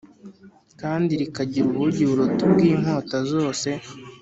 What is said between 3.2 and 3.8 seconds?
zose